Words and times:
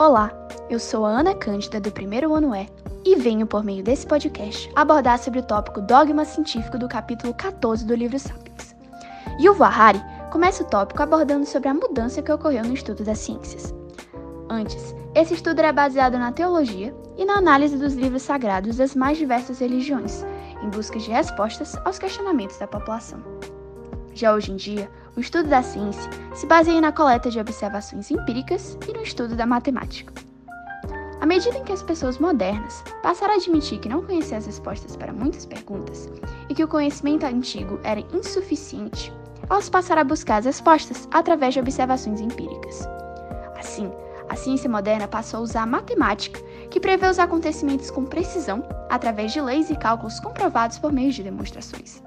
Olá, 0.00 0.30
eu 0.70 0.78
sou 0.78 1.04
a 1.04 1.08
Ana 1.08 1.34
Cândida 1.34 1.80
do 1.80 1.90
primeiro 1.90 2.32
ano 2.32 2.54
E 2.54 2.68
e 3.04 3.16
venho, 3.16 3.48
por 3.48 3.64
meio 3.64 3.82
desse 3.82 4.06
podcast, 4.06 4.70
abordar 4.76 5.18
sobre 5.18 5.40
o 5.40 5.42
tópico 5.42 5.80
Dogma 5.80 6.24
Científico 6.24 6.78
do 6.78 6.86
capítulo 6.86 7.34
14 7.34 7.84
do 7.84 7.96
livro 7.96 8.16
Sapiens. 8.16 8.76
Yuval 9.40 9.68
Harari 9.68 10.00
começa 10.30 10.62
o 10.62 10.66
tópico 10.66 11.02
abordando 11.02 11.44
sobre 11.46 11.68
a 11.68 11.74
mudança 11.74 12.22
que 12.22 12.30
ocorreu 12.30 12.62
no 12.62 12.74
estudo 12.74 13.02
das 13.02 13.18
ciências. 13.18 13.74
Antes, 14.48 14.94
esse 15.16 15.34
estudo 15.34 15.58
era 15.58 15.72
baseado 15.72 16.16
na 16.16 16.30
teologia 16.30 16.94
e 17.16 17.24
na 17.24 17.34
análise 17.38 17.76
dos 17.76 17.94
livros 17.94 18.22
sagrados 18.22 18.76
das 18.76 18.94
mais 18.94 19.18
diversas 19.18 19.58
religiões, 19.58 20.24
em 20.62 20.70
busca 20.70 21.00
de 21.00 21.10
respostas 21.10 21.76
aos 21.84 21.98
questionamentos 21.98 22.56
da 22.56 22.68
população. 22.68 23.20
Já 24.14 24.32
hoje 24.32 24.52
em 24.52 24.56
dia, 24.56 24.88
o 25.18 25.20
estudo 25.20 25.48
da 25.48 25.64
ciência 25.64 26.08
se 26.32 26.46
baseia 26.46 26.80
na 26.80 26.92
coleta 26.92 27.28
de 27.28 27.40
observações 27.40 28.08
empíricas 28.08 28.78
e 28.88 28.92
no 28.92 29.02
estudo 29.02 29.34
da 29.34 29.44
matemática. 29.44 30.12
À 31.20 31.26
medida 31.26 31.58
em 31.58 31.64
que 31.64 31.72
as 31.72 31.82
pessoas 31.82 32.18
modernas 32.18 32.84
passaram 33.02 33.34
a 33.34 33.36
admitir 33.36 33.80
que 33.80 33.88
não 33.88 34.04
conheciam 34.04 34.38
as 34.38 34.46
respostas 34.46 34.94
para 34.94 35.12
muitas 35.12 35.44
perguntas 35.44 36.08
e 36.48 36.54
que 36.54 36.62
o 36.62 36.68
conhecimento 36.68 37.26
antigo 37.26 37.80
era 37.82 37.98
insuficiente, 38.14 39.12
elas 39.50 39.68
passaram 39.68 40.02
a 40.02 40.04
buscar 40.04 40.36
as 40.36 40.44
respostas 40.44 41.08
através 41.10 41.52
de 41.52 41.58
observações 41.58 42.20
empíricas. 42.20 42.88
Assim, 43.58 43.90
a 44.28 44.36
ciência 44.36 44.70
moderna 44.70 45.08
passou 45.08 45.40
a 45.40 45.42
usar 45.42 45.62
a 45.62 45.66
matemática, 45.66 46.40
que 46.70 46.78
prevê 46.78 47.08
os 47.08 47.18
acontecimentos 47.18 47.90
com 47.90 48.04
precisão 48.04 48.62
através 48.88 49.32
de 49.32 49.40
leis 49.40 49.68
e 49.68 49.74
cálculos 49.74 50.20
comprovados 50.20 50.78
por 50.78 50.92
meio 50.92 51.10
de 51.10 51.24
demonstrações. 51.24 52.00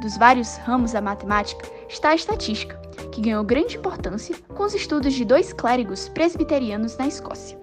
Dos 0.00 0.16
vários 0.16 0.56
ramos 0.58 0.92
da 0.92 1.00
matemática 1.00 1.77
está 1.88 2.10
a 2.10 2.14
estatística, 2.14 2.76
que 3.10 3.20
ganhou 3.20 3.42
grande 3.42 3.76
importância 3.76 4.36
com 4.54 4.64
os 4.64 4.74
estudos 4.74 5.14
de 5.14 5.24
dois 5.24 5.52
clérigos 5.52 6.08
presbiterianos 6.08 6.96
na 6.96 7.06
Escócia, 7.06 7.58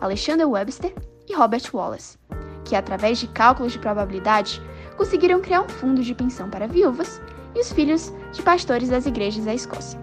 Alexander 0.00 0.48
Webster 0.48 0.94
e 1.28 1.34
Robert 1.34 1.62
Wallace, 1.72 2.18
que, 2.64 2.76
através 2.76 3.18
de 3.18 3.26
cálculos 3.28 3.72
de 3.72 3.78
probabilidade, 3.78 4.60
conseguiram 4.96 5.40
criar 5.40 5.62
um 5.62 5.68
fundo 5.68 6.02
de 6.02 6.14
pensão 6.14 6.50
para 6.50 6.68
viúvas 6.68 7.20
e 7.54 7.60
os 7.60 7.72
filhos 7.72 8.12
de 8.32 8.42
pastores 8.42 8.88
das 8.88 9.06
igrejas 9.06 9.44
da 9.44 9.54
Escócia. 9.54 9.98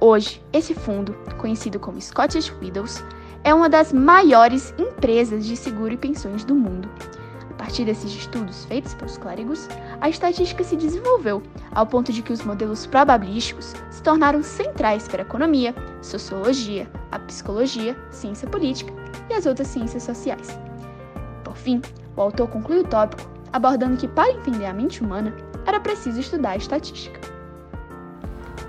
Hoje, 0.00 0.42
esse 0.52 0.74
fundo, 0.74 1.14
conhecido 1.38 1.80
como 1.80 2.00
Scottish 2.00 2.52
Widows, 2.60 3.02
é 3.44 3.54
uma 3.54 3.68
das 3.68 3.92
maiores 3.92 4.74
empresas 4.78 5.46
de 5.46 5.56
seguro 5.56 5.94
e 5.94 5.96
pensões 5.96 6.44
do 6.44 6.54
mundo. 6.54 6.88
Partir 7.68 7.84
desses 7.84 8.10
estudos 8.12 8.64
feitos 8.64 8.94
pelos 8.94 9.18
clérigos, 9.18 9.68
a 10.00 10.08
estatística 10.08 10.64
se 10.64 10.74
desenvolveu 10.74 11.42
ao 11.74 11.86
ponto 11.86 12.10
de 12.10 12.22
que 12.22 12.32
os 12.32 12.42
modelos 12.42 12.86
probabilísticos 12.86 13.74
se 13.90 14.02
tornaram 14.02 14.42
centrais 14.42 15.06
para 15.06 15.20
a 15.20 15.26
economia, 15.26 15.74
sociologia, 16.00 16.90
a 17.12 17.18
psicologia, 17.18 17.94
ciência 18.10 18.48
política 18.48 18.90
e 19.28 19.34
as 19.34 19.44
outras 19.44 19.68
ciências 19.68 20.02
sociais. 20.02 20.58
Por 21.44 21.58
fim, 21.58 21.82
o 22.16 22.22
autor 22.22 22.48
conclui 22.48 22.78
o 22.78 22.84
tópico 22.84 23.28
abordando 23.52 23.98
que, 23.98 24.08
para 24.08 24.32
entender 24.32 24.64
a 24.64 24.72
mente 24.72 25.02
humana, 25.02 25.36
era 25.66 25.78
preciso 25.78 26.20
estudar 26.20 26.52
a 26.52 26.56
estatística. 26.56 27.20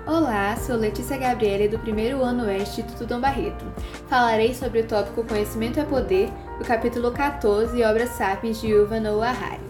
Olá, 0.06 0.56
sou 0.56 0.76
Letícia 0.76 1.18
Gabriele 1.18 1.68
do 1.68 1.78
primeiro 1.78 2.22
ano 2.22 2.44
Oeste 2.44 2.80
Instituto 2.80 3.06
Dom 3.06 3.20
Barreto. 3.20 3.64
Falarei 4.08 4.54
sobre 4.54 4.80
o 4.80 4.86
tópico 4.86 5.22
Conhecimento 5.22 5.78
é 5.78 5.84
Poder, 5.84 6.30
do 6.58 6.64
capítulo 6.64 7.12
14, 7.12 7.84
Obras 7.84 8.08
Sapiens 8.10 8.58
de 8.60 8.68
Yuval 8.68 8.98
Noah 8.98 9.28
Harari. 9.28 9.60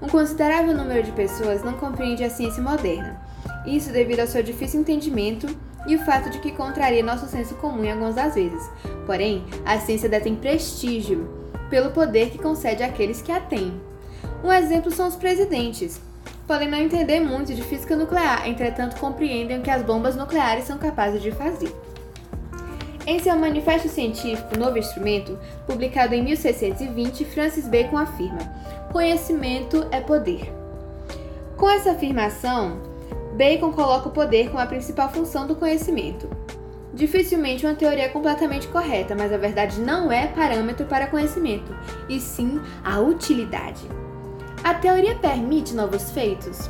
Um 0.00 0.08
considerável 0.08 0.74
número 0.74 1.02
de 1.02 1.12
pessoas 1.12 1.64
não 1.64 1.72
compreende 1.72 2.22
a 2.22 2.28
ciência 2.28 2.62
moderna, 2.62 3.18
isso 3.64 3.90
devido 3.90 4.20
ao 4.20 4.26
seu 4.26 4.42
difícil 4.42 4.80
entendimento 4.80 5.46
e 5.86 5.96
o 5.96 6.04
fato 6.04 6.28
de 6.28 6.38
que 6.38 6.52
contraria 6.52 7.02
nosso 7.02 7.26
senso 7.26 7.54
comum 7.54 7.82
em 7.82 7.92
algumas 7.92 8.16
das 8.16 8.34
vezes. 8.34 8.70
Porém, 9.06 9.46
a 9.64 9.78
ciência 9.78 10.08
detém 10.08 10.36
prestígio 10.36 11.28
pelo 11.70 11.92
poder 11.92 12.28
que 12.28 12.38
concede 12.38 12.82
àqueles 12.82 13.22
que 13.22 13.32
a 13.32 13.40
têm. 13.40 13.80
Um 14.44 14.52
exemplo 14.52 14.90
são 14.90 15.08
os 15.08 15.16
presidentes, 15.16 15.98
podem 16.50 16.68
não 16.68 16.78
entender 16.78 17.20
muito 17.20 17.54
de 17.54 17.62
física 17.62 17.94
nuclear, 17.94 18.48
entretanto 18.48 18.98
compreendem 18.98 19.60
o 19.60 19.62
que 19.62 19.70
as 19.70 19.84
bombas 19.84 20.16
nucleares 20.16 20.64
são 20.64 20.78
capazes 20.78 21.22
de 21.22 21.30
fazer. 21.30 21.72
Em 23.06 23.20
seu 23.20 23.36
Manifesto 23.36 23.88
Científico 23.88 24.58
Novo 24.58 24.76
Instrumento, 24.76 25.38
publicado 25.64 26.12
em 26.12 26.24
1620, 26.24 27.24
Francis 27.26 27.68
Bacon 27.68 27.96
afirma: 27.96 28.40
Conhecimento 28.90 29.86
é 29.92 30.00
poder. 30.00 30.52
Com 31.56 31.70
essa 31.70 31.92
afirmação, 31.92 32.80
Bacon 33.36 33.70
coloca 33.70 34.08
o 34.08 34.12
poder 34.12 34.48
como 34.48 34.58
a 34.58 34.66
principal 34.66 35.08
função 35.08 35.46
do 35.46 35.54
conhecimento. 35.54 36.28
Dificilmente 36.92 37.64
uma 37.64 37.76
teoria 37.76 38.06
é 38.06 38.08
completamente 38.08 38.66
correta, 38.66 39.14
mas 39.14 39.32
a 39.32 39.36
verdade 39.36 39.78
não 39.78 40.10
é 40.10 40.26
parâmetro 40.26 40.84
para 40.86 41.06
conhecimento, 41.06 41.72
e 42.08 42.18
sim 42.18 42.60
a 42.82 42.98
utilidade. 42.98 43.86
A 44.62 44.74
teoria 44.74 45.14
permite 45.14 45.74
novos 45.74 46.10
feitos? 46.10 46.68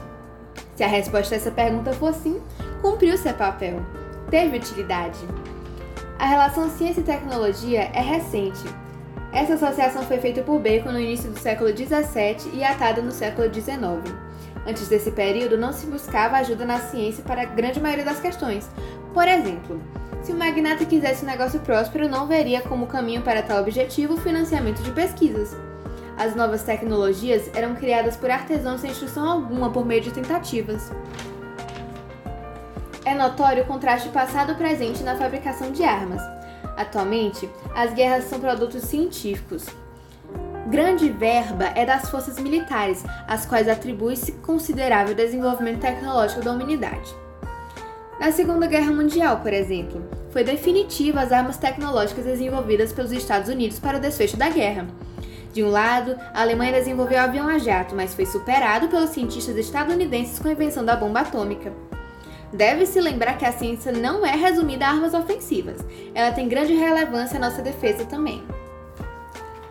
Se 0.77 0.85
a 0.85 0.87
resposta 0.87 1.35
a 1.35 1.39
essa 1.39 1.51
pergunta 1.51 1.93
for 1.93 2.15
sim, 2.15 2.41
cumpriu 2.81 3.19
seu 3.19 3.35
papel. 3.35 3.85
Teve 4.31 4.59
utilidade. 4.59 5.19
A 6.17 6.27
relação 6.27 6.71
ciência 6.71 7.01
e 7.01 7.05
tecnologia 7.05 7.91
é 7.93 8.01
recente. 8.01 8.63
Essa 9.33 9.55
associação 9.55 10.03
foi 10.05 10.19
feita 10.19 10.41
por 10.41 10.61
Bacon 10.61 10.93
no 10.93 11.01
início 11.01 11.31
do 11.31 11.39
século 11.39 11.71
XVII 11.71 12.53
e 12.55 12.63
atada 12.63 13.03
no 13.03 13.11
século 13.11 13.53
XIX. 13.53 14.15
Antes 14.65 14.87
desse 14.87 15.11
período, 15.11 15.59
não 15.59 15.73
se 15.73 15.87
buscava 15.87 16.37
ajuda 16.37 16.65
na 16.65 16.79
ciência 16.79 17.25
para 17.25 17.43
a 17.43 17.47
grande 17.47 17.81
maioria 17.81 18.05
das 18.05 18.21
questões. 18.21 18.71
Por 19.13 19.27
exemplo, 19.27 19.83
se 20.23 20.31
o 20.31 20.37
magnata 20.37 20.85
quisesse 20.85 21.25
um 21.25 21.29
negócio 21.29 21.59
próspero, 21.59 22.09
não 22.09 22.29
veria 22.29 22.61
como 22.61 22.87
caminho 22.87 23.23
para 23.23 23.43
tal 23.43 23.61
objetivo 23.61 24.15
o 24.15 24.21
financiamento 24.21 24.81
de 24.81 24.93
pesquisas. 24.93 25.57
As 26.21 26.37
novas 26.37 26.63
tecnologias 26.63 27.51
eram 27.55 27.75
criadas 27.75 28.15
por 28.15 28.31
artesãos 28.31 28.83
sem 28.83 28.91
instrução 28.91 29.27
alguma 29.27 29.71
por 29.71 29.87
meio 29.87 30.03
de 30.03 30.11
tentativas. 30.11 30.93
É 33.07 33.15
notório 33.15 33.63
o 33.63 33.67
contraste 33.67 34.11
passado-presente 34.11 35.03
na 35.03 35.17
fabricação 35.17 35.73
de 35.73 35.83
armas. 35.83 36.21
Atualmente, 36.77 37.49
as 37.75 37.95
guerras 37.95 38.25
são 38.25 38.39
produtos 38.39 38.83
científicos. 38.83 39.65
Grande 40.67 41.09
verba 41.09 41.73
é 41.75 41.87
das 41.87 42.11
forças 42.11 42.39
militares, 42.39 43.03
às 43.27 43.47
quais 43.47 43.67
atribui-se 43.67 44.33
considerável 44.33 45.15
desenvolvimento 45.15 45.81
tecnológico 45.81 46.43
da 46.43 46.53
humanidade. 46.53 47.15
Na 48.21 48.31
Segunda 48.31 48.67
Guerra 48.67 48.93
Mundial, 48.93 49.41
por 49.41 49.55
exemplo, 49.55 50.05
foi 50.29 50.45
definitiva 50.45 51.23
as 51.23 51.33
armas 51.33 51.57
tecnológicas 51.57 52.27
desenvolvidas 52.27 52.93
pelos 52.93 53.11
Estados 53.11 53.49
Unidos 53.49 53.79
para 53.79 53.97
o 53.97 54.01
desfecho 54.01 54.37
da 54.37 54.51
guerra. 54.51 54.87
De 55.53 55.65
um 55.65 55.69
lado, 55.69 56.17
a 56.33 56.43
Alemanha 56.43 56.73
desenvolveu 56.73 57.19
o 57.19 57.23
avião 57.23 57.49
a 57.49 57.59
jato, 57.59 57.95
mas 57.95 58.15
foi 58.15 58.25
superado 58.25 58.89
pelos 58.89 59.11
cientistas 59.11 59.57
estadunidenses 59.57 60.39
com 60.39 60.49
a 60.49 60.53
invenção 60.53 60.85
da 60.85 60.95
bomba 60.95 61.21
atômica. 61.21 61.73
Deve-se 62.53 63.01
lembrar 63.01 63.37
que 63.37 63.45
a 63.45 63.53
ciência 63.53 63.93
não 63.93 64.25
é 64.25 64.35
resumida 64.35 64.87
a 64.87 64.91
armas 64.91 65.15
ofensivas, 65.15 65.81
ela 66.15 66.33
tem 66.33 66.49
grande 66.49 66.75
relevância 66.75 67.37
à 67.37 67.41
nossa 67.41 67.63
defesa 67.63 68.05
também. 68.05 68.43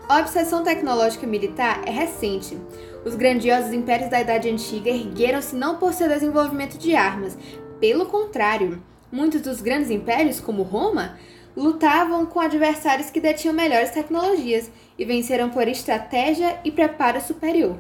A 0.08 0.20
obsessão 0.20 0.64
tecnológica 0.64 1.28
militar 1.28 1.82
é 1.86 1.92
recente. 1.92 2.58
Os 3.06 3.16
grandiosos 3.16 3.72
impérios 3.72 4.10
da 4.10 4.20
Idade 4.20 4.50
Antiga 4.50 4.90
ergueram-se 4.90 5.56
não 5.56 5.76
por 5.76 5.94
seu 5.94 6.10
desenvolvimento 6.10 6.78
de 6.78 6.96
armas, 6.96 7.38
pelo 7.80 8.08
contrário, 8.08 8.82
muitos 9.12 9.42
dos 9.42 9.62
grandes 9.62 9.92
impérios, 9.92 10.40
como 10.40 10.64
Roma, 10.64 11.18
lutavam 11.56 12.26
com 12.26 12.40
adversários 12.40 13.10
que 13.10 13.20
detinham 13.20 13.54
melhores 13.54 13.92
tecnologias 13.92 14.70
e 14.98 15.06
venceram 15.06 15.50
por 15.50 15.68
estratégia 15.68 16.60
e 16.64 16.72
preparo 16.72 17.22
superior. 17.22 17.78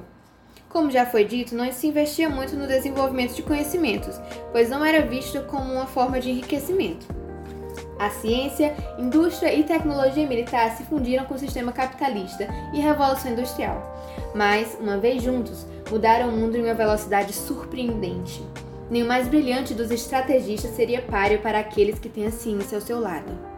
Como 0.69 0.91
já 0.91 1.05
foi 1.05 1.25
dito, 1.25 1.55
não 1.55 1.71
se 1.71 1.87
investia 1.87 2.29
muito 2.29 2.55
no 2.55 2.67
desenvolvimento 2.67 3.33
de 3.33 3.41
conhecimentos, 3.41 4.19
pois 4.51 4.69
não 4.69 4.85
era 4.85 5.01
visto 5.01 5.41
como 5.43 5.73
uma 5.73 5.87
forma 5.87 6.19
de 6.19 6.29
enriquecimento. 6.29 7.07
A 7.97 8.09
ciência, 8.11 8.73
indústria 8.97 9.53
e 9.53 9.63
tecnologia 9.63 10.25
militar 10.25 10.71
se 10.77 10.83
fundiram 10.83 11.25
com 11.25 11.33
o 11.33 11.39
sistema 11.39 11.71
capitalista 11.71 12.47
e 12.73 12.79
revolução 12.79 13.31
industrial, 13.31 13.83
mas, 14.33 14.77
uma 14.79 14.97
vez 14.97 15.21
juntos, 15.21 15.65
mudaram 15.89 16.29
o 16.29 16.31
mundo 16.31 16.55
em 16.55 16.63
uma 16.63 16.73
velocidade 16.73 17.33
surpreendente. 17.33 18.41
Nem 18.89 19.03
o 19.03 19.07
mais 19.07 19.27
brilhante 19.27 19.73
dos 19.73 19.91
estrategistas 19.91 20.71
seria 20.71 21.01
páreo 21.01 21.41
para 21.41 21.59
aqueles 21.59 21.99
que 21.99 22.09
têm 22.09 22.27
a 22.27 22.31
ciência 22.31 22.77
ao 22.77 22.81
seu 22.81 22.99
lado. 22.99 23.48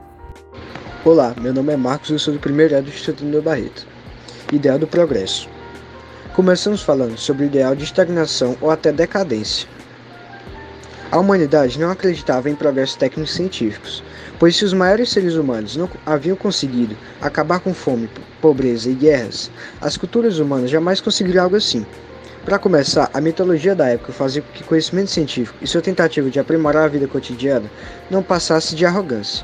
Olá, 1.04 1.34
meu 1.42 1.52
nome 1.52 1.74
é 1.74 1.76
Marcos 1.76 2.12
e 2.12 2.20
sou 2.20 2.32
do 2.32 2.40
primeiro 2.40 2.76
ano 2.76 2.84
do 2.84 2.90
Instituto 2.90 3.26
Meu 3.26 3.42
Barreto. 3.42 3.88
Ideal 4.54 4.78
do 4.78 4.86
progresso. 4.86 5.50
Começamos 6.36 6.84
falando 6.84 7.18
sobre 7.18 7.44
o 7.44 7.48
ideal 7.48 7.76
de 7.76 7.84
estagnação 7.84 8.56
ou 8.62 8.70
até 8.70 8.92
decadência. 8.92 9.68
A 11.10 11.18
humanidade 11.18 11.80
não 11.80 11.90
acreditava 11.90 12.52
em 12.52 12.56
progressos 12.56 12.98
técnicos 12.98 13.34
científicos, 13.34 14.04
pois 14.38 14.56
se 14.56 14.64
os 14.64 14.74
maiores 14.74 15.10
seres 15.10 15.34
humanos 15.34 15.76
não 15.76 15.90
haviam 16.06 16.38
conseguido 16.38 16.96
acabar 17.20 17.60
com 17.62 17.74
fome, 17.74 18.08
pobreza 18.40 18.88
e 18.88 18.94
guerras, 18.94 19.50
as 19.82 19.98
culturas 19.98 20.38
humanas 20.38 20.70
jamais 20.70 21.02
conseguiriam 21.02 21.46
algo 21.46 21.56
assim. 21.56 21.84
Para 22.46 22.60
começar, 22.60 23.10
a 23.12 23.20
mitologia 23.20 23.74
da 23.74 23.88
época 23.88 24.14
fazia 24.14 24.44
com 24.44 24.52
que 24.54 24.64
conhecimento 24.64 25.10
científico 25.10 25.58
e 25.64 25.66
sua 25.66 25.82
tentativa 25.82 26.30
de 26.30 26.40
aprimorar 26.40 26.84
a 26.84 26.90
vida 26.90 27.08
cotidiana 27.08 27.72
não 28.08 28.22
passasse 28.22 28.76
de 28.76 28.86
arrogância 28.86 29.44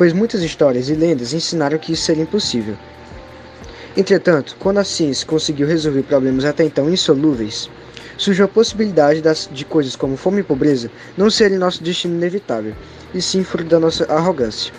pois 0.00 0.14
muitas 0.14 0.40
histórias 0.40 0.88
e 0.88 0.94
lendas 0.94 1.34
ensinaram 1.34 1.76
que 1.76 1.92
isso 1.92 2.04
seria 2.04 2.22
impossível. 2.22 2.74
Entretanto, 3.94 4.56
quando 4.58 4.78
a 4.78 4.84
ciência 4.84 5.26
conseguiu 5.26 5.66
resolver 5.66 6.04
problemas 6.04 6.46
até 6.46 6.64
então 6.64 6.88
insolúveis, 6.88 7.68
surgiu 8.16 8.46
a 8.46 8.48
possibilidade 8.48 9.20
das, 9.20 9.46
de 9.52 9.62
coisas 9.62 9.94
como 9.96 10.16
fome 10.16 10.40
e 10.40 10.42
pobreza 10.42 10.90
não 11.18 11.28
serem 11.28 11.58
nosso 11.58 11.84
destino 11.84 12.14
inevitável, 12.14 12.74
e 13.12 13.20
sim 13.20 13.44
fruto 13.44 13.68
da 13.68 13.78
nossa 13.78 14.10
arrogância. 14.10 14.72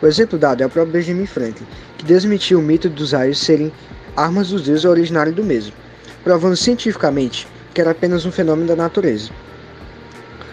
O 0.00 0.06
exemplo 0.06 0.38
dado 0.38 0.62
é 0.62 0.66
o 0.66 0.70
próprio 0.70 0.92
Benjamin 0.92 1.26
Franklin, 1.26 1.66
que 1.98 2.04
desmentiu 2.04 2.60
o 2.60 2.62
mito 2.62 2.88
dos 2.88 3.10
raios 3.10 3.40
serem 3.40 3.72
armas 4.16 4.50
dos 4.50 4.62
deuses 4.62 4.84
originários 4.84 5.34
do 5.34 5.42
mesmo, 5.42 5.72
provando 6.22 6.56
cientificamente 6.56 7.48
que 7.74 7.80
era 7.80 7.90
apenas 7.90 8.24
um 8.24 8.30
fenômeno 8.30 8.68
da 8.68 8.76
natureza. 8.76 9.28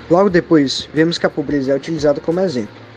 Logo 0.10 0.32
depois, 0.32 0.90
vemos 0.96 1.20
que 1.20 1.28
a 1.28 1.30
pobreza 1.30 1.74
é 1.74 1.76
utilizada 1.76 2.20
como 2.20 2.40
exemplo. 2.40 2.89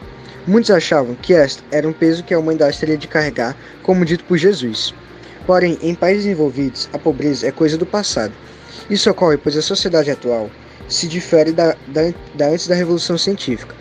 Muitos 0.44 0.73
achavam 0.73 1.15
que 1.15 1.35
esta 1.35 1.62
era 1.71 1.87
um 1.89 1.93
peso 1.93 2.25
que 2.25 2.35
a 2.35 2.39
humanidade 2.39 2.77
teria 2.77 2.99
de 2.99 3.06
carregar, 3.06 3.56
como 3.81 4.05
dito 4.05 4.25
por 4.25 4.37
Jesus. 4.37 4.93
Porém, 5.47 5.79
em 5.81 5.94
países 5.94 6.27
envolvidos, 6.27 6.91
a 6.93 6.99
pobreza 6.99 7.47
é 7.47 7.53
coisa 7.53 7.79
do 7.79 7.87
passado. 7.87 8.33
Isso 8.91 9.09
ocorre 9.09 9.37
pois 9.37 9.56
a 9.56 9.62
sociedade 9.62 10.11
atual 10.11 10.50
se 10.89 11.06
difere 11.06 11.53
da, 11.53 11.77
da, 11.87 12.12
da 12.35 12.49
antes 12.49 12.67
da 12.67 12.75
Revolução 12.75 13.17
Científica. 13.17 13.73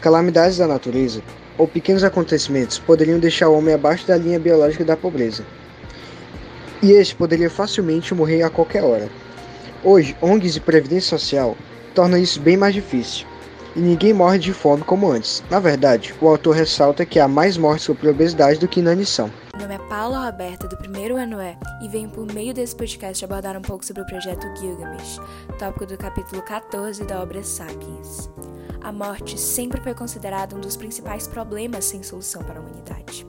Calamidades 0.00 0.58
da 0.58 0.66
natureza 0.66 1.22
ou 1.56 1.68
pequenos 1.68 2.02
acontecimentos 2.02 2.80
poderiam 2.80 3.20
deixar 3.20 3.48
o 3.48 3.56
homem 3.56 3.74
abaixo 3.74 4.04
da 4.04 4.16
linha 4.16 4.40
biológica 4.40 4.84
da 4.84 4.96
pobreza. 4.96 5.44
E 6.82 6.90
este 6.90 7.14
poderia 7.14 7.48
facilmente 7.48 8.12
morrer 8.12 8.42
a 8.42 8.50
qualquer 8.50 8.82
hora. 8.82 9.08
Hoje, 9.84 10.16
ONGs 10.20 10.56
e 10.56 10.60
Previdência 10.60 11.16
Social 11.16 11.56
tornam 11.94 12.18
isso 12.18 12.40
bem 12.40 12.56
mais 12.56 12.74
difícil. 12.74 13.24
E 13.78 13.80
ninguém 13.80 14.12
morre 14.12 14.40
de 14.40 14.52
fome 14.52 14.82
como 14.82 15.08
antes. 15.08 15.40
Na 15.48 15.60
verdade, 15.60 16.12
o 16.20 16.26
autor 16.26 16.56
ressalta 16.56 17.06
que 17.06 17.20
há 17.20 17.28
mais 17.28 17.56
mortes 17.56 17.86
por 17.86 18.10
obesidade 18.10 18.58
do 18.58 18.66
que 18.66 18.80
inanição. 18.80 19.30
Meu 19.56 19.68
nome 19.68 19.76
é 19.76 19.88
Paula 19.88 20.26
Roberta, 20.26 20.66
do 20.66 20.76
primeiro 20.76 21.16
ano 21.16 21.38
é, 21.38 21.56
e 21.80 21.86
venho 21.86 22.10
por 22.10 22.26
meio 22.26 22.52
desse 22.52 22.74
podcast 22.74 23.24
abordar 23.24 23.56
um 23.56 23.62
pouco 23.62 23.86
sobre 23.86 24.02
o 24.02 24.06
projeto 24.06 24.44
Gilgamesh, 24.58 25.20
tópico 25.60 25.86
do 25.86 25.96
capítulo 25.96 26.42
14 26.42 27.04
da 27.04 27.22
obra 27.22 27.40
Sapiens. 27.44 28.28
A 28.80 28.90
morte 28.90 29.38
sempre 29.38 29.80
foi 29.80 29.94
considerada 29.94 30.56
um 30.56 30.60
dos 30.60 30.76
principais 30.76 31.28
problemas 31.28 31.84
sem 31.84 32.02
solução 32.02 32.42
para 32.42 32.58
a 32.58 32.60
humanidade. 32.60 33.27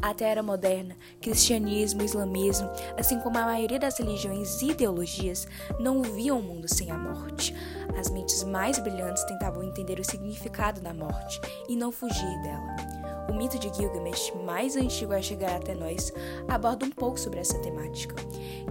Até 0.00 0.26
a 0.26 0.28
era 0.28 0.42
moderna, 0.42 0.96
cristianismo, 1.20 2.02
islamismo, 2.02 2.70
assim 2.98 3.18
como 3.20 3.38
a 3.38 3.44
maioria 3.46 3.78
das 3.78 3.98
religiões 3.98 4.60
e 4.62 4.70
ideologias, 4.70 5.46
não 5.78 6.02
viam 6.02 6.38
o 6.38 6.42
mundo 6.42 6.66
sem 6.68 6.90
a 6.90 6.98
morte. 6.98 7.54
As 7.98 8.10
mentes 8.10 8.42
mais 8.44 8.78
brilhantes 8.78 9.24
tentavam 9.24 9.62
entender 9.62 9.98
o 9.98 10.04
significado 10.04 10.80
da 10.80 10.94
morte 10.94 11.40
e 11.68 11.76
não 11.76 11.90
fugir 11.92 12.42
dela. 12.42 13.00
O 13.30 13.32
mito 13.32 13.58
de 13.60 13.72
Gilgamesh, 13.72 14.32
mais 14.44 14.74
antigo 14.74 15.12
a 15.12 15.22
chegar 15.22 15.56
até 15.56 15.72
nós, 15.72 16.12
aborda 16.48 16.84
um 16.84 16.90
pouco 16.90 17.18
sobre 17.18 17.38
essa 17.38 17.58
temática. 17.60 18.16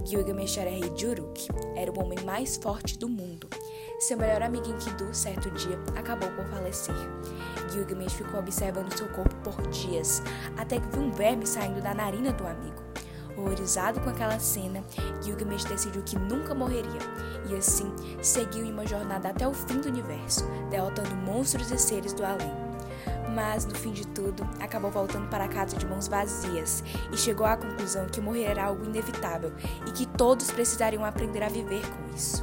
Gilgamesh 0.04 0.58
era 0.58 0.68
rei 0.68 0.90
de 0.90 1.06
Uruk, 1.06 1.48
era 1.74 1.90
o 1.90 1.98
homem 1.98 2.18
mais 2.24 2.58
forte 2.58 2.98
do 2.98 3.08
mundo. 3.08 3.48
Seu 4.00 4.16
melhor 4.16 4.42
amigo 4.42 4.66
Enkidu, 4.66 5.12
certo 5.12 5.50
dia, 5.50 5.78
acabou 5.94 6.30
por 6.30 6.46
falecer. 6.46 6.94
Gilgamesh 7.70 8.14
ficou 8.14 8.40
observando 8.40 8.96
seu 8.96 9.06
corpo 9.08 9.34
por 9.44 9.60
dias, 9.68 10.22
até 10.56 10.80
que 10.80 10.88
viu 10.88 11.02
um 11.02 11.12
verme 11.12 11.46
saindo 11.46 11.82
da 11.82 11.92
narina 11.92 12.32
do 12.32 12.46
amigo. 12.46 12.82
Horrorizado 13.36 14.00
com 14.00 14.08
aquela 14.08 14.38
cena, 14.40 14.82
Gilgamesh 15.20 15.64
decidiu 15.64 16.02
que 16.02 16.18
nunca 16.18 16.54
morreria, 16.54 16.98
e 17.50 17.54
assim 17.54 17.92
seguiu 18.22 18.64
em 18.64 18.72
uma 18.72 18.86
jornada 18.86 19.28
até 19.28 19.46
o 19.46 19.52
fim 19.52 19.78
do 19.82 19.88
universo, 19.88 20.46
derrotando 20.70 21.14
monstros 21.16 21.70
e 21.70 21.78
seres 21.78 22.14
do 22.14 22.24
além. 22.24 22.50
Mas, 23.34 23.66
no 23.66 23.74
fim 23.74 23.92
de 23.92 24.06
tudo, 24.06 24.48
acabou 24.60 24.90
voltando 24.90 25.28
para 25.28 25.46
casa 25.46 25.76
de 25.76 25.84
mãos 25.84 26.08
vazias 26.08 26.82
e 27.12 27.18
chegou 27.18 27.44
à 27.44 27.54
conclusão 27.54 28.06
que 28.06 28.20
morrer 28.20 28.44
era 28.44 28.64
algo 28.64 28.82
inevitável 28.82 29.52
e 29.86 29.92
que 29.92 30.06
todos 30.06 30.50
precisariam 30.50 31.04
aprender 31.04 31.42
a 31.42 31.50
viver 31.50 31.82
com 31.82 32.16
isso. 32.16 32.42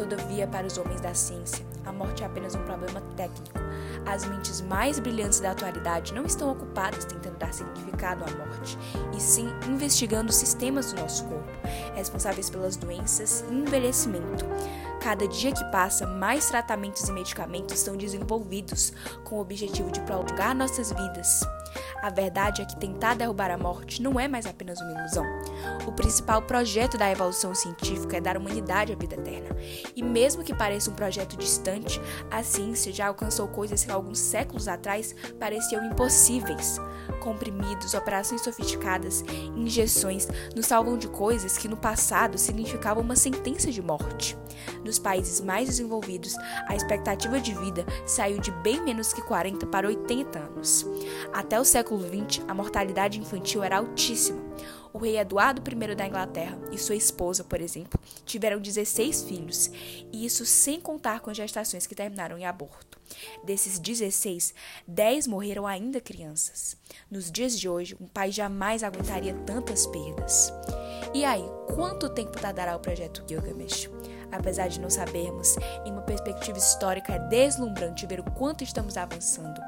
Todavia, 0.00 0.46
para 0.46 0.66
os 0.66 0.78
homens 0.78 0.98
da 1.02 1.12
ciência, 1.12 1.62
a 1.84 1.92
morte 1.92 2.22
é 2.22 2.26
apenas 2.26 2.54
um 2.54 2.64
problema 2.64 3.02
técnico. 3.18 3.69
As 4.06 4.24
mentes 4.24 4.60
mais 4.60 4.98
brilhantes 4.98 5.40
da 5.40 5.50
atualidade 5.50 6.14
não 6.14 6.24
estão 6.24 6.50
ocupadas 6.50 7.04
tentando 7.04 7.36
dar 7.38 7.52
significado 7.52 8.24
à 8.24 8.30
morte, 8.46 8.78
e 9.16 9.20
sim 9.20 9.48
investigando 9.68 10.30
os 10.30 10.36
sistemas 10.36 10.92
do 10.92 11.00
nosso 11.00 11.24
corpo, 11.24 11.48
responsáveis 11.94 12.50
pelas 12.50 12.76
doenças 12.76 13.44
e 13.48 13.54
envelhecimento. 13.54 14.44
Cada 15.00 15.26
dia 15.26 15.52
que 15.52 15.64
passa, 15.70 16.06
mais 16.06 16.48
tratamentos 16.48 17.08
e 17.08 17.12
medicamentos 17.12 17.78
são 17.78 17.96
desenvolvidos 17.96 18.92
com 19.24 19.36
o 19.36 19.40
objetivo 19.40 19.90
de 19.90 20.00
prolongar 20.00 20.54
nossas 20.54 20.92
vidas. 20.92 21.40
A 22.02 22.08
verdade 22.08 22.62
é 22.62 22.64
que 22.64 22.76
tentar 22.76 23.14
derrubar 23.14 23.50
a 23.50 23.58
morte 23.58 24.02
não 24.02 24.18
é 24.18 24.26
mais 24.26 24.46
apenas 24.46 24.80
uma 24.80 24.98
ilusão. 24.98 25.24
O 25.86 25.92
principal 25.92 26.40
projeto 26.42 26.96
da 26.96 27.10
evolução 27.10 27.54
científica 27.54 28.16
é 28.16 28.20
dar 28.20 28.38
humanidade 28.38 28.92
à 28.92 28.96
vida 28.96 29.16
eterna. 29.16 29.54
E 29.94 30.02
mesmo 30.02 30.42
que 30.42 30.54
pareça 30.54 30.90
um 30.90 30.94
projeto 30.94 31.36
distante, 31.36 32.00
a 32.30 32.42
ciência 32.42 32.92
já 32.92 33.08
alcançou 33.08 33.46
coisas 33.48 33.69
que 33.70 33.90
alguns 33.90 34.18
séculos 34.18 34.68
atrás 34.68 35.14
pareciam 35.38 35.84
impossíveis. 35.84 36.78
Comprimidos, 37.20 37.94
operações 37.94 38.42
sofisticadas, 38.42 39.22
injeções 39.56 40.26
nos 40.54 40.66
salvam 40.66 40.96
de 40.96 41.08
coisas 41.08 41.56
que 41.56 41.68
no 41.68 41.76
passado 41.76 42.38
significavam 42.38 43.02
uma 43.02 43.16
sentença 43.16 43.70
de 43.70 43.82
morte. 43.82 44.36
Nos 44.84 44.98
países 44.98 45.40
mais 45.40 45.68
desenvolvidos, 45.68 46.34
a 46.66 46.74
expectativa 46.74 47.40
de 47.40 47.54
vida 47.54 47.84
saiu 48.06 48.40
de 48.40 48.50
bem 48.50 48.82
menos 48.82 49.12
que 49.12 49.22
40 49.22 49.66
para 49.66 49.86
80 49.86 50.38
anos. 50.38 50.86
Até 51.32 51.60
o 51.60 51.64
século 51.64 52.02
XX, 52.02 52.42
a 52.48 52.54
mortalidade 52.54 53.18
infantil 53.18 53.62
era 53.62 53.78
altíssima. 53.78 54.40
O 54.92 54.98
rei 54.98 55.18
Eduardo 55.18 55.62
I 55.62 55.94
da 55.94 56.06
Inglaterra 56.06 56.58
e 56.72 56.78
sua 56.78 56.96
esposa, 56.96 57.44
por 57.44 57.60
exemplo, 57.60 57.98
tiveram 58.24 58.60
16 58.60 59.22
filhos, 59.22 59.70
e 60.12 60.24
isso 60.24 60.44
sem 60.44 60.80
contar 60.80 61.20
com 61.20 61.30
as 61.30 61.36
gestações 61.36 61.86
que 61.86 61.94
terminaram 61.94 62.36
em 62.36 62.44
aborto. 62.44 62.98
Desses 63.44 63.78
16, 63.78 64.54
10 64.86 65.26
morreram 65.26 65.66
ainda 65.66 66.00
crianças. 66.00 66.76
Nos 67.10 67.30
dias 67.30 67.58
de 67.58 67.68
hoje, 67.68 67.96
um 68.00 68.06
país 68.06 68.34
jamais 68.34 68.82
aguentaria 68.82 69.34
tantas 69.46 69.86
perdas. 69.86 70.52
E 71.14 71.24
aí, 71.24 71.44
quanto 71.74 72.08
tempo 72.08 72.40
tardará 72.40 72.76
o 72.76 72.80
projeto 72.80 73.24
Gilgamesh? 73.28 73.88
Apesar 74.32 74.68
de 74.68 74.80
não 74.80 74.90
sabermos, 74.90 75.56
em 75.84 75.92
uma 75.92 76.02
perspectiva 76.02 76.58
histórica 76.58 77.14
é 77.14 77.18
deslumbrante 77.18 78.06
ver 78.06 78.20
o 78.20 78.30
quanto 78.32 78.64
estamos 78.64 78.96
avançando. 78.96 79.60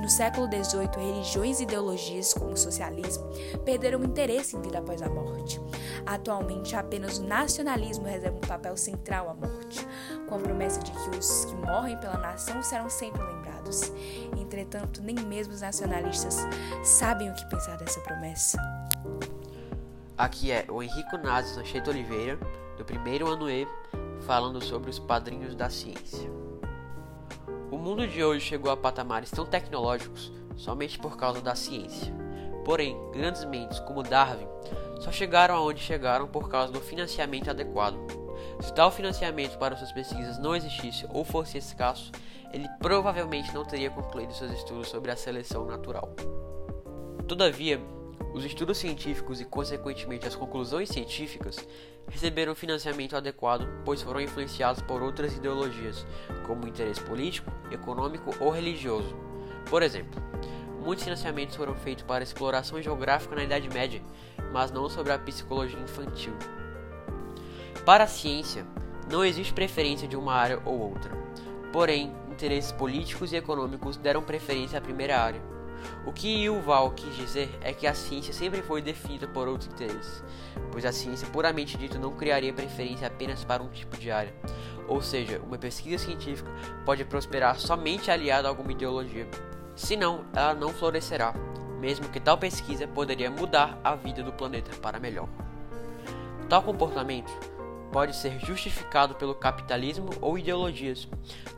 No 0.00 0.08
século 0.08 0.46
XVIII, 0.46 0.88
religiões 0.96 1.60
e 1.60 1.64
ideologias 1.64 2.32
como 2.32 2.52
o 2.52 2.56
socialismo 2.56 3.24
perderam 3.64 4.02
interesse 4.04 4.56
em 4.56 4.60
vida 4.62 4.78
após 4.78 5.02
a 5.02 5.08
morte. 5.08 5.60
Atualmente, 6.06 6.76
apenas 6.76 7.18
o 7.18 7.24
nacionalismo 7.24 8.06
reserva 8.06 8.36
um 8.36 8.40
papel 8.40 8.76
central 8.76 9.28
à 9.28 9.34
morte, 9.34 9.86
com 10.28 10.36
a 10.36 10.38
promessa 10.38 10.80
de 10.80 10.92
que 10.92 11.18
os 11.18 11.44
que 11.44 11.54
morrem 11.56 11.96
pela 11.98 12.16
nação 12.18 12.62
serão 12.62 12.88
sempre 12.88 13.22
lembrados. 13.22 13.92
Entretanto, 14.36 15.02
nem 15.02 15.16
mesmo 15.16 15.52
os 15.52 15.60
nacionalistas 15.60 16.38
sabem 16.84 17.30
o 17.30 17.34
que 17.34 17.48
pensar 17.48 17.76
dessa 17.76 18.00
promessa. 18.00 18.58
Aqui 20.16 20.50
é 20.50 20.64
o 20.68 20.82
Henrico 20.82 21.16
Nazi 21.16 21.54
Sancheto 21.54 21.90
Oliveira, 21.90 22.38
do 22.76 22.84
primeiro 22.84 23.28
ano 23.28 23.50
E, 23.50 23.66
falando 24.20 24.62
sobre 24.62 24.90
os 24.90 24.98
padrinhos 24.98 25.54
da 25.54 25.70
ciência. 25.70 26.30
O 27.70 27.76
mundo 27.76 28.06
de 28.06 28.22
hoje 28.24 28.44
chegou 28.44 28.70
a 28.70 28.76
patamares 28.76 29.30
tão 29.30 29.44
tecnológicos 29.44 30.32
somente 30.56 30.98
por 30.98 31.16
causa 31.16 31.40
da 31.40 31.54
ciência. 31.54 32.12
Porém, 32.64 32.96
grandes 33.12 33.44
mentes 33.44 33.78
como 33.80 34.02
Darwin 34.02 34.46
só 35.00 35.12
chegaram 35.12 35.54
aonde 35.54 35.80
chegaram 35.80 36.26
por 36.26 36.48
causa 36.48 36.72
do 36.72 36.80
financiamento 36.80 37.48
adequado. 37.48 37.96
Se 38.60 38.74
tal 38.74 38.90
financiamento 38.90 39.56
para 39.58 39.76
suas 39.76 39.92
pesquisas 39.92 40.38
não 40.38 40.54
existisse 40.54 41.06
ou 41.10 41.24
fosse 41.24 41.58
escasso, 41.58 42.10
ele 42.52 42.68
provavelmente 42.80 43.54
não 43.54 43.64
teria 43.64 43.90
concluído 43.90 44.34
seus 44.34 44.52
estudos 44.52 44.88
sobre 44.88 45.10
a 45.10 45.16
seleção 45.16 45.64
natural. 45.64 46.10
Todavia, 47.26 47.80
os 48.34 48.44
estudos 48.44 48.78
científicos 48.78 49.40
e, 49.40 49.44
consequentemente, 49.44 50.26
as 50.26 50.34
conclusões 50.34 50.88
científicas 50.88 51.66
receberam 52.08 52.54
financiamento 52.54 53.16
adequado, 53.16 53.68
pois 53.84 54.02
foram 54.02 54.20
influenciados 54.20 54.82
por 54.82 55.02
outras 55.02 55.34
ideologias, 55.36 56.06
como 56.46 56.66
interesse 56.66 57.00
político, 57.00 57.52
econômico 57.70 58.34
ou 58.40 58.50
religioso. 58.50 59.14
Por 59.68 59.82
exemplo, 59.82 60.20
muitos 60.84 61.04
financiamentos 61.04 61.56
foram 61.56 61.74
feitos 61.74 62.04
para 62.04 62.24
exploração 62.24 62.80
geográfica 62.80 63.34
na 63.34 63.44
Idade 63.44 63.68
Média, 63.68 64.02
mas 64.52 64.70
não 64.70 64.88
sobre 64.88 65.12
a 65.12 65.18
psicologia 65.18 65.78
infantil. 65.78 66.32
Para 67.84 68.04
a 68.04 68.08
ciência, 68.08 68.66
não 69.10 69.24
existe 69.24 69.52
preferência 69.52 70.08
de 70.08 70.16
uma 70.16 70.34
área 70.34 70.60
ou 70.64 70.78
outra. 70.78 71.10
Porém, 71.72 72.12
interesses 72.30 72.72
políticos 72.72 73.32
e 73.32 73.36
econômicos 73.36 73.96
deram 73.96 74.22
preferência 74.22 74.78
à 74.78 74.80
primeira 74.80 75.18
área 75.18 75.57
o 76.04 76.12
que 76.12 76.44
Yuval 76.44 76.90
quis 76.92 77.14
dizer 77.16 77.50
é 77.60 77.72
que 77.72 77.86
a 77.86 77.94
ciência 77.94 78.32
sempre 78.32 78.62
foi 78.62 78.80
definida 78.80 79.26
por 79.26 79.48
outros 79.48 79.70
interesses, 79.70 80.22
pois 80.72 80.84
a 80.84 80.92
ciência 80.92 81.28
puramente 81.28 81.76
dita 81.76 81.98
não 81.98 82.12
criaria 82.12 82.52
preferência 82.52 83.06
apenas 83.06 83.44
para 83.44 83.62
um 83.62 83.68
tipo 83.68 83.96
de 83.96 84.10
área. 84.10 84.32
Ou 84.86 85.02
seja, 85.02 85.40
uma 85.46 85.58
pesquisa 85.58 86.02
científica 86.02 86.50
pode 86.84 87.04
prosperar 87.04 87.58
somente 87.58 88.10
aliada 88.10 88.48
a 88.48 88.50
alguma 88.50 88.72
ideologia. 88.72 89.28
senão 89.76 90.24
ela 90.34 90.54
não 90.54 90.70
florescerá, 90.70 91.32
mesmo 91.78 92.08
que 92.08 92.18
tal 92.18 92.36
pesquisa 92.36 92.88
poderia 92.88 93.30
mudar 93.30 93.78
a 93.84 93.94
vida 93.94 94.22
do 94.22 94.32
planeta 94.32 94.74
para 94.78 94.98
melhor. 94.98 95.28
Tal 96.48 96.62
comportamento 96.62 97.30
pode 97.92 98.14
ser 98.14 98.38
justificado 98.40 99.14
pelo 99.14 99.34
capitalismo 99.34 100.10
ou 100.20 100.38
ideologias, 100.38 101.08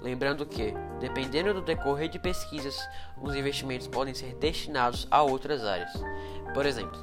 lembrando 0.01 0.47
que, 0.47 0.75
dependendo 1.01 1.55
do 1.55 1.63
decorrer 1.63 2.09
de 2.09 2.19
pesquisas, 2.19 2.79
os 3.21 3.35
investimentos 3.35 3.87
podem 3.87 4.15
ser 4.15 4.35
destinados 4.35 5.07
a 5.11 5.23
outras 5.23 5.65
áreas. 5.65 5.93
Por 6.55 6.67
exemplo, 6.67 6.99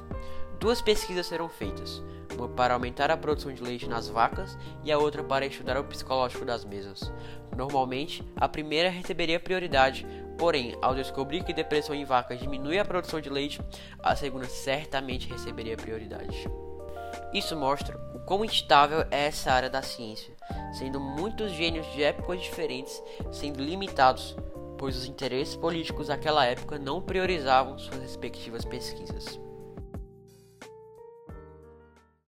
duas 0.58 0.80
pesquisas 0.80 1.26
serão 1.26 1.48
feitas, 1.48 2.02
uma 2.36 2.48
para 2.48 2.74
aumentar 2.74 3.10
a 3.10 3.16
produção 3.16 3.52
de 3.52 3.62
leite 3.62 3.88
nas 3.88 4.08
vacas 4.08 4.56
e 4.84 4.92
a 4.92 4.98
outra 4.98 5.22
para 5.22 5.46
estudar 5.46 5.78
o 5.78 5.84
psicológico 5.84 6.44
das 6.44 6.64
mesmas. 6.64 7.12
Normalmente, 7.56 8.22
a 8.36 8.48
primeira 8.48 8.88
receberia 8.88 9.40
prioridade, 9.40 10.06
porém, 10.38 10.76
ao 10.80 10.94
descobrir 10.94 11.42
que 11.42 11.52
depressão 11.52 11.94
em 11.94 12.04
vacas 12.04 12.38
diminui 12.38 12.78
a 12.78 12.84
produção 12.84 13.20
de 13.20 13.28
leite, 13.28 13.60
a 14.00 14.14
segunda 14.14 14.46
certamente 14.46 15.28
receberia 15.28 15.76
prioridade. 15.76 16.48
Isso 17.32 17.56
mostra 17.56 17.98
o 18.14 18.18
quão 18.18 18.44
instável 18.44 19.06
é 19.10 19.26
essa 19.26 19.52
área 19.52 19.70
da 19.70 19.82
ciência, 19.82 20.34
sendo 20.72 21.00
muitos 21.00 21.52
gênios 21.52 21.86
de 21.92 22.02
épocas 22.02 22.40
diferentes 22.40 23.02
sendo 23.30 23.62
limitados, 23.62 24.36
pois 24.76 24.96
os 24.96 25.06
interesses 25.06 25.56
políticos 25.56 26.08
daquela 26.08 26.44
época 26.44 26.78
não 26.78 27.02
priorizavam 27.02 27.78
suas 27.78 28.00
respectivas 28.00 28.64
pesquisas. 28.64 29.38